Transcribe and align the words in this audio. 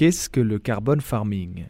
Qu'est-ce 0.00 0.30
que 0.30 0.40
le 0.40 0.58
carbone 0.58 1.02
farming? 1.02 1.66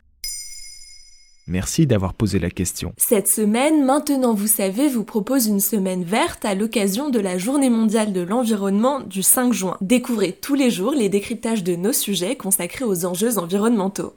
Merci 1.48 1.88
d'avoir 1.88 2.14
posé 2.14 2.38
la 2.38 2.48
question. 2.48 2.92
Cette 2.96 3.26
semaine, 3.26 3.84
Maintenant 3.84 4.34
vous 4.34 4.46
savez, 4.46 4.86
vous 4.86 5.02
propose 5.02 5.48
une 5.48 5.58
semaine 5.58 6.04
verte 6.04 6.44
à 6.44 6.54
l'occasion 6.54 7.10
de 7.10 7.18
la 7.18 7.38
Journée 7.38 7.70
mondiale 7.70 8.12
de 8.12 8.20
l'environnement 8.20 9.00
du 9.00 9.24
5 9.24 9.52
juin. 9.52 9.76
Découvrez 9.80 10.30
tous 10.32 10.54
les 10.54 10.70
jours 10.70 10.92
les 10.92 11.08
décryptages 11.08 11.64
de 11.64 11.74
nos 11.74 11.92
sujets 11.92 12.36
consacrés 12.36 12.84
aux 12.84 13.04
enjeux 13.04 13.36
environnementaux. 13.36 14.14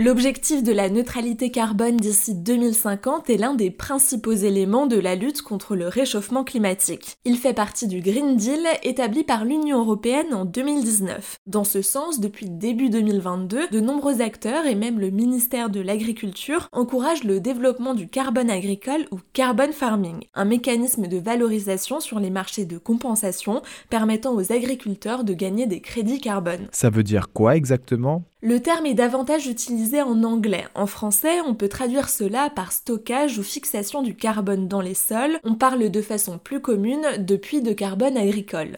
L'objectif 0.00 0.62
de 0.62 0.70
la 0.70 0.90
neutralité 0.90 1.50
carbone 1.50 1.96
d'ici 1.96 2.32
2050 2.32 3.30
est 3.30 3.36
l'un 3.36 3.54
des 3.54 3.72
principaux 3.72 4.32
éléments 4.32 4.86
de 4.86 4.96
la 4.96 5.16
lutte 5.16 5.42
contre 5.42 5.74
le 5.74 5.88
réchauffement 5.88 6.44
climatique. 6.44 7.16
Il 7.24 7.36
fait 7.36 7.52
partie 7.52 7.88
du 7.88 8.00
Green 8.00 8.36
Deal 8.36 8.64
établi 8.84 9.24
par 9.24 9.44
l'Union 9.44 9.80
européenne 9.80 10.32
en 10.32 10.44
2019. 10.44 11.38
Dans 11.48 11.64
ce 11.64 11.82
sens, 11.82 12.20
depuis 12.20 12.48
début 12.48 12.90
2022, 12.90 13.70
de 13.72 13.80
nombreux 13.80 14.20
acteurs 14.20 14.66
et 14.66 14.76
même 14.76 15.00
le 15.00 15.10
ministère 15.10 15.68
de 15.68 15.80
l'Agriculture 15.80 16.68
encouragent 16.70 17.24
le 17.24 17.40
développement 17.40 17.94
du 17.94 18.08
carbone 18.08 18.50
agricole 18.50 19.06
ou 19.10 19.18
carbon 19.32 19.72
farming, 19.72 20.20
un 20.34 20.44
mécanisme 20.44 21.08
de 21.08 21.18
valorisation 21.18 21.98
sur 21.98 22.20
les 22.20 22.30
marchés 22.30 22.66
de 22.66 22.78
compensation 22.78 23.62
permettant 23.90 24.36
aux 24.36 24.52
agriculteurs 24.52 25.24
de 25.24 25.34
gagner 25.34 25.66
des 25.66 25.80
crédits 25.80 26.20
carbone. 26.20 26.68
Ça 26.70 26.88
veut 26.88 27.02
dire 27.02 27.32
quoi 27.32 27.56
exactement? 27.56 28.22
Le 28.40 28.60
terme 28.60 28.86
est 28.86 28.94
davantage 28.94 29.48
utilisé 29.48 30.00
en 30.00 30.22
anglais. 30.22 30.64
En 30.76 30.86
français, 30.86 31.40
on 31.44 31.54
peut 31.54 31.68
traduire 31.68 32.08
cela 32.08 32.50
par 32.50 32.70
stockage 32.70 33.36
ou 33.38 33.42
fixation 33.42 34.00
du 34.00 34.14
carbone 34.14 34.68
dans 34.68 34.80
les 34.80 34.94
sols. 34.94 35.40
On 35.42 35.56
parle 35.56 35.90
de 35.90 36.02
façon 36.02 36.38
plus 36.38 36.60
commune 36.60 37.04
de 37.18 37.36
puits 37.36 37.62
de 37.62 37.72
carbone 37.72 38.16
agricole. 38.16 38.76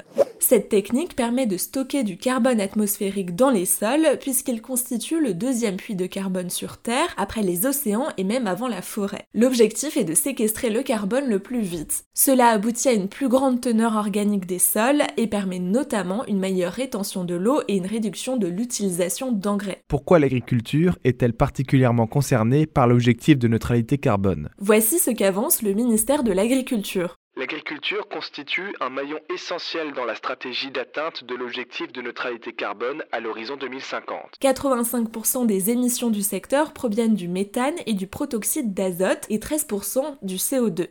Cette 0.50 0.68
technique 0.68 1.14
permet 1.14 1.46
de 1.46 1.56
stocker 1.56 2.02
du 2.02 2.16
carbone 2.16 2.60
atmosphérique 2.60 3.36
dans 3.36 3.50
les 3.50 3.66
sols 3.66 4.18
puisqu'il 4.20 4.60
constitue 4.60 5.20
le 5.20 5.32
deuxième 5.32 5.76
puits 5.76 5.94
de 5.94 6.06
carbone 6.06 6.50
sur 6.50 6.78
Terre 6.78 7.14
après 7.16 7.42
les 7.42 7.66
océans 7.66 8.08
et 8.16 8.24
même 8.24 8.48
avant 8.48 8.66
la 8.66 8.82
forêt. 8.82 9.26
L'objectif 9.32 9.96
est 9.96 10.02
de 10.02 10.12
séquestrer 10.12 10.70
le 10.70 10.82
carbone 10.82 11.28
le 11.28 11.38
plus 11.38 11.60
vite. 11.60 12.02
Cela 12.14 12.48
aboutit 12.48 12.88
à 12.88 12.94
une 12.94 13.06
plus 13.06 13.28
grande 13.28 13.60
teneur 13.60 13.94
organique 13.94 14.44
des 14.44 14.58
sols 14.58 15.04
et 15.16 15.28
permet 15.28 15.60
notamment 15.60 16.26
une 16.26 16.40
meilleure 16.40 16.72
rétention 16.72 17.22
de 17.22 17.36
l'eau 17.36 17.60
et 17.68 17.76
une 17.76 17.86
réduction 17.86 18.36
de 18.36 18.48
l'utilisation 18.48 19.30
d'engrais. 19.30 19.84
Pourquoi 19.86 20.18
l'agriculture 20.18 20.98
est-elle 21.04 21.34
particulièrement 21.34 22.08
concernée 22.08 22.66
par 22.66 22.88
l'objectif 22.88 23.38
de 23.38 23.46
neutralité 23.46 23.98
carbone? 23.98 24.50
Voici 24.58 24.98
ce 24.98 25.12
qu'avance 25.12 25.62
le 25.62 25.74
ministère 25.74 26.24
de 26.24 26.32
l'Agriculture. 26.32 27.19
L'agriculture 27.36 28.08
constitue 28.08 28.74
un 28.80 28.90
maillon 28.90 29.20
essentiel 29.32 29.92
dans 29.92 30.04
la 30.04 30.16
stratégie 30.16 30.70
d'atteinte 30.72 31.22
de 31.22 31.36
l'objectif 31.36 31.92
de 31.92 32.02
neutralité 32.02 32.52
carbone 32.52 33.04
à 33.12 33.20
l'horizon 33.20 33.56
2050. 33.56 34.36
85% 34.42 35.46
des 35.46 35.70
émissions 35.70 36.10
du 36.10 36.22
secteur 36.22 36.72
proviennent 36.72 37.14
du 37.14 37.28
méthane 37.28 37.76
et 37.86 37.94
du 37.94 38.08
protoxyde 38.08 38.74
d'azote 38.74 39.26
et 39.28 39.38
13% 39.38 40.18
du 40.22 40.36
CO2. 40.36 40.88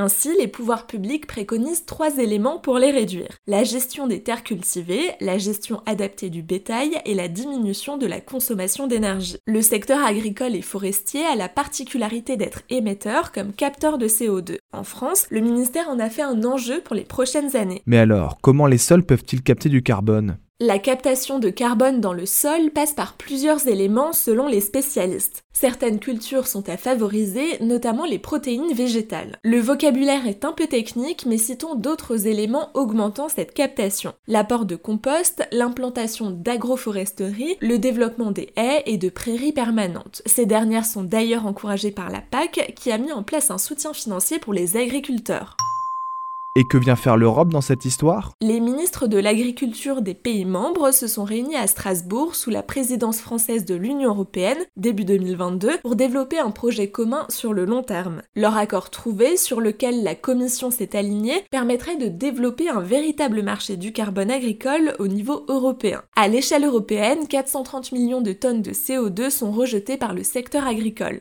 Ainsi, 0.00 0.30
les 0.38 0.46
pouvoirs 0.46 0.86
publics 0.86 1.26
préconisent 1.26 1.84
trois 1.84 2.18
éléments 2.18 2.60
pour 2.60 2.78
les 2.78 2.92
réduire. 2.92 3.36
La 3.48 3.64
gestion 3.64 4.06
des 4.06 4.22
terres 4.22 4.44
cultivées, 4.44 5.10
la 5.20 5.38
gestion 5.38 5.82
adaptée 5.86 6.30
du 6.30 6.40
bétail 6.40 7.02
et 7.04 7.14
la 7.14 7.26
diminution 7.26 7.98
de 7.98 8.06
la 8.06 8.20
consommation 8.20 8.86
d'énergie. 8.86 9.38
Le 9.44 9.60
secteur 9.60 9.98
agricole 10.04 10.54
et 10.54 10.62
forestier 10.62 11.24
a 11.24 11.34
la 11.34 11.48
particularité 11.48 12.36
d'être 12.36 12.62
émetteur 12.70 13.32
comme 13.32 13.52
capteur 13.52 13.98
de 13.98 14.06
CO2. 14.06 14.58
En 14.72 14.84
France, 14.84 15.26
le 15.30 15.40
ministère 15.40 15.88
en 15.88 15.98
a 15.98 16.08
fait 16.10 16.22
un 16.22 16.44
enjeu 16.44 16.80
pour 16.80 16.94
les 16.94 17.02
prochaines 17.02 17.56
années. 17.56 17.82
Mais 17.84 17.98
alors, 17.98 18.38
comment 18.40 18.68
les 18.68 18.78
sols 18.78 19.04
peuvent-ils 19.04 19.42
capter 19.42 19.68
du 19.68 19.82
carbone? 19.82 20.38
La 20.60 20.80
captation 20.80 21.38
de 21.38 21.50
carbone 21.50 22.00
dans 22.00 22.12
le 22.12 22.26
sol 22.26 22.72
passe 22.72 22.92
par 22.92 23.14
plusieurs 23.14 23.68
éléments 23.68 24.12
selon 24.12 24.48
les 24.48 24.60
spécialistes. 24.60 25.44
Certaines 25.52 26.00
cultures 26.00 26.48
sont 26.48 26.68
à 26.68 26.76
favoriser, 26.76 27.58
notamment 27.60 28.04
les 28.04 28.18
protéines 28.18 28.72
végétales. 28.72 29.38
Le 29.44 29.60
vocabulaire 29.60 30.26
est 30.26 30.44
un 30.44 30.52
peu 30.52 30.66
technique, 30.66 31.26
mais 31.26 31.38
citons 31.38 31.76
d'autres 31.76 32.26
éléments 32.26 32.70
augmentant 32.74 33.28
cette 33.28 33.54
captation. 33.54 34.14
L'apport 34.26 34.64
de 34.64 34.74
compost, 34.74 35.46
l'implantation 35.52 36.32
d'agroforesterie, 36.32 37.56
le 37.60 37.78
développement 37.78 38.32
des 38.32 38.52
haies 38.56 38.82
et 38.86 38.98
de 38.98 39.10
prairies 39.10 39.52
permanentes. 39.52 40.22
Ces 40.26 40.46
dernières 40.46 40.86
sont 40.86 41.04
d'ailleurs 41.04 41.46
encouragées 41.46 41.92
par 41.92 42.10
la 42.10 42.20
PAC 42.20 42.72
qui 42.74 42.90
a 42.90 42.98
mis 42.98 43.12
en 43.12 43.22
place 43.22 43.52
un 43.52 43.58
soutien 43.58 43.92
financier 43.92 44.40
pour 44.40 44.54
les 44.54 44.76
agriculteurs. 44.76 45.56
Et 46.58 46.66
que 46.66 46.76
vient 46.76 46.96
faire 46.96 47.16
l'Europe 47.16 47.52
dans 47.52 47.60
cette 47.60 47.84
histoire? 47.84 48.32
Les 48.40 48.58
ministres 48.58 49.06
de 49.06 49.16
l'agriculture 49.18 50.02
des 50.02 50.14
pays 50.14 50.44
membres 50.44 50.90
se 50.90 51.06
sont 51.06 51.22
réunis 51.22 51.54
à 51.54 51.68
Strasbourg 51.68 52.34
sous 52.34 52.50
la 52.50 52.64
présidence 52.64 53.20
française 53.20 53.64
de 53.64 53.76
l'Union 53.76 54.08
européenne 54.10 54.58
début 54.76 55.04
2022 55.04 55.78
pour 55.82 55.94
développer 55.94 56.40
un 56.40 56.50
projet 56.50 56.90
commun 56.90 57.26
sur 57.28 57.54
le 57.54 57.64
long 57.64 57.84
terme. 57.84 58.22
Leur 58.34 58.56
accord 58.56 58.90
trouvé, 58.90 59.36
sur 59.36 59.60
lequel 59.60 60.02
la 60.02 60.16
Commission 60.16 60.72
s'est 60.72 60.96
alignée, 60.96 61.44
permettrait 61.52 61.96
de 61.96 62.08
développer 62.08 62.68
un 62.68 62.80
véritable 62.80 63.42
marché 63.42 63.76
du 63.76 63.92
carbone 63.92 64.32
agricole 64.32 64.96
au 64.98 65.06
niveau 65.06 65.44
européen. 65.46 66.02
À 66.16 66.26
l'échelle 66.26 66.64
européenne, 66.64 67.28
430 67.28 67.92
millions 67.92 68.20
de 68.20 68.32
tonnes 68.32 68.62
de 68.62 68.72
CO2 68.72 69.30
sont 69.30 69.52
rejetées 69.52 69.96
par 69.96 70.12
le 70.12 70.24
secteur 70.24 70.66
agricole. 70.66 71.20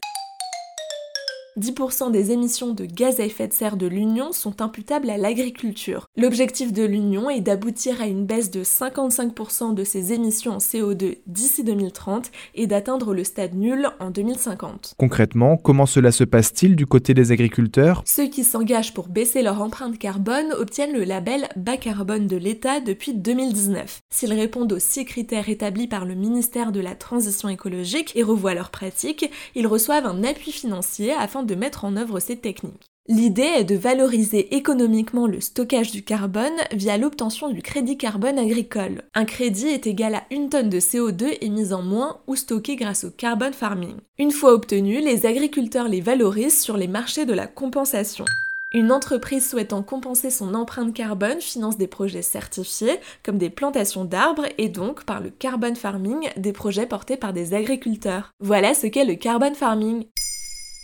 10% 1.57 2.12
des 2.12 2.31
émissions 2.31 2.73
de 2.73 2.85
gaz 2.85 3.19
à 3.19 3.25
effet 3.25 3.47
de 3.47 3.53
serre 3.53 3.78
de 3.78 3.88
l'Union 3.88 4.31
sont 4.31 4.62
imputables 4.62 5.09
à 5.09 5.18
l'agriculture. 5.18 6.06
L'objectif 6.16 6.72
de 6.72 6.84
l'Union 6.84 7.29
est 7.29 7.41
d'aboutir 7.41 8.01
à 8.01 8.07
une 8.07 8.25
baisse 8.25 8.51
de 8.51 8.63
55% 8.63 9.73
de 9.73 9.84
ces 9.84 10.13
émissions 10.13 10.53
en 10.53 10.57
CO2 10.57 11.18
d'ici 11.25 11.63
2030 11.63 12.31
et 12.56 12.68
d'atteindre 12.68 13.13
le 13.13 13.23
stade 13.23 13.56
nul 13.56 13.90
en 14.00 14.12
2050. 14.12 14.94
Concrètement, 14.97 15.57
comment 15.57 15.85
cela 15.85 16.12
se 16.12 16.23
passe-t-il 16.23 16.75
du 16.75 16.85
côté 16.85 17.13
des 17.13 17.31
agriculteurs? 17.31 18.03
Ceux 18.06 18.28
qui 18.28 18.44
s'engagent 18.44 18.94
pour 18.94 19.07
baisser 19.07 19.41
leur 19.41 19.62
empreinte 19.62 19.97
carbone 19.97 20.53
obtiennent 20.57 20.94
le 20.94 21.03
label 21.03 21.47
bas 21.56 21.78
carbone 21.78 22.28
de 22.28 22.38
l'État 22.38 22.79
depuis 22.81 23.13
2019. 23.13 24.01
S'ils 24.09 24.34
répondent 24.34 24.74
aux 24.74 24.79
six 24.79 25.06
critères 25.06 25.50
établis 25.50 25.88
par 25.88 26.06
le 26.06 26.16
ministère 26.16 26.71
de 26.71 26.80
la 26.80 26.95
Transition 26.95 27.50
écologique 27.50 28.13
et 28.15 28.24
revoient 28.24 28.54
leurs 28.54 28.71
pratiques, 28.71 29.30
ils 29.56 29.68
reçoivent 29.68 30.06
un 30.06 30.24
appui 30.24 30.51
financier 30.51 31.13
afin 31.13 31.44
de 31.44 31.46
mettre 31.55 31.85
en 31.85 31.97
œuvre 31.97 32.19
ces 32.19 32.38
techniques. 32.38 32.88
L'idée 33.09 33.41
est 33.41 33.63
de 33.63 33.75
valoriser 33.75 34.53
économiquement 34.57 35.27
le 35.27 35.39
stockage 35.39 35.91
du 35.91 36.03
carbone 36.03 36.57
via 36.73 36.97
l'obtention 36.97 37.49
du 37.49 37.61
crédit 37.61 37.97
carbone 37.97 38.38
agricole. 38.38 39.03
Un 39.13 39.23
crédit 39.23 39.67
est 39.67 39.88
égal 39.88 40.15
à 40.15 40.23
une 40.29 40.49
tonne 40.49 40.69
de 40.69 40.81
CO2 40.81 41.38
émise 41.39 41.71
en 41.71 41.81
moins 41.81 42.17
ou 42.27 42.35
stocké 42.35 42.75
grâce 42.75 43.05
au 43.05 43.09
carbone 43.09 43.53
farming. 43.53 43.95
Une 44.19 44.31
fois 44.31 44.53
obtenu, 44.53 44.99
les 44.99 45.25
agriculteurs 45.25 45.88
les 45.88 46.01
valorisent 46.01 46.61
sur 46.61 46.75
les 46.75 46.89
marchés 46.89 47.25
de 47.25 47.33
la 47.33 47.47
compensation. 47.47 48.25
Une 48.73 48.91
entreprise 48.91 49.49
souhaitant 49.49 49.83
compenser 49.83 50.29
son 50.29 50.53
empreinte 50.53 50.94
carbone 50.94 51.39
finance 51.39 51.77
des 51.77 51.88
projets 51.88 52.21
certifiés, 52.21 52.99
comme 53.23 53.38
des 53.38 53.49
plantations 53.49 54.03
d'arbres 54.03 54.47
et 54.57 54.67
donc, 54.67 55.05
par 55.05 55.21
le 55.21 55.29
carbone 55.29 55.77
farming, 55.77 56.27
des 56.35 56.51
projets 56.51 56.85
portés 56.85 57.15
par 57.15 57.31
des 57.31 57.53
agriculteurs. 57.53 58.33
Voilà 58.41 58.73
ce 58.73 58.88
qu'est 58.88 59.05
le 59.05 59.15
carbone 59.15 59.55
farming. 59.55 60.03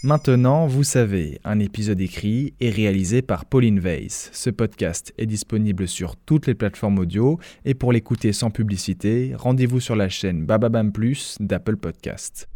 Maintenant, 0.06 0.68
vous 0.68 0.84
savez, 0.84 1.40
un 1.46 1.60
épisode 1.60 2.02
écrit 2.02 2.56
et 2.60 2.70
réalisé 2.70 3.22
par 3.22 3.46
Pauline 3.46 3.80
Weiss. 3.80 4.30
Ce 4.34 4.50
podcast 4.50 5.14
est 5.18 5.26
disponible 5.26 5.88
sur 5.88 6.18
toutes 6.18 6.46
les 6.46 6.56
plateformes 6.56 7.00
audio 7.00 7.40
et 7.64 7.74
pour 7.74 7.94
l'écouter 7.94 8.34
sans 8.34 8.52
publicité, 8.52 9.32
rendez-vous 9.34 9.80
sur 9.80 9.96
la 9.96 10.10
chaîne 10.10 10.46
Bababam 10.46 10.92
Plus 10.92 11.38
d'Apple 11.40 11.78
Podcast. 11.78 12.50